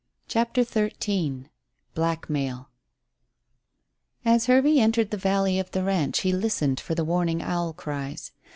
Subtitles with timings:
[0.27, 1.43] CHAPTER XIII
[1.93, 2.69] BLACKMAIL
[4.25, 8.31] As Hervey entered the valley of the ranch he listened for the warning owl cries.